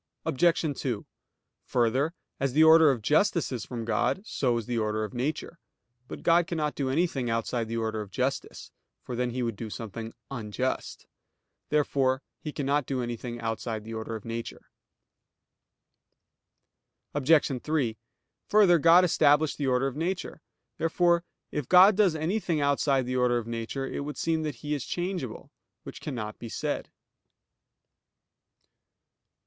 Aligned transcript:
Obj. 0.25 0.81
2: 0.81 1.05
Further, 1.65 2.15
as 2.39 2.53
the 2.53 2.63
order 2.63 2.89
of 2.89 3.03
justice 3.03 3.51
is 3.51 3.67
from 3.67 3.85
God, 3.85 4.25
so 4.25 4.57
is 4.57 4.65
the 4.65 4.79
order 4.79 5.03
of 5.03 5.13
nature. 5.13 5.59
But 6.07 6.23
God 6.23 6.47
cannot 6.47 6.73
do 6.73 6.89
anything 6.89 7.29
outside 7.29 7.67
the 7.67 7.77
order 7.77 8.01
of 8.01 8.09
justice; 8.09 8.71
for 9.03 9.15
then 9.15 9.29
He 9.29 9.43
would 9.43 9.55
do 9.55 9.69
something 9.69 10.15
unjust. 10.31 11.05
Therefore 11.69 12.23
He 12.39 12.51
cannot 12.51 12.87
do 12.87 13.03
anything 13.03 13.39
outside 13.41 13.83
the 13.83 13.93
order 13.93 14.15
of 14.15 14.25
nature. 14.25 14.71
Obj. 17.13 17.61
3: 17.61 17.97
Further, 18.47 18.79
God 18.79 19.05
established 19.05 19.59
the 19.59 19.67
order 19.67 19.85
of 19.85 19.95
nature. 19.95 20.41
Therefore 20.79 21.23
it 21.51 21.69
God 21.69 21.95
does 21.95 22.15
anything 22.15 22.59
outside 22.59 23.05
the 23.05 23.17
order 23.17 23.37
of 23.37 23.45
nature, 23.45 23.85
it 23.85 23.99
would 23.99 24.17
seem 24.17 24.41
that 24.41 24.55
He 24.65 24.73
is 24.73 24.83
changeable; 24.83 25.51
which 25.83 26.01
cannot 26.01 26.39
be 26.39 26.49
said. 26.49 26.89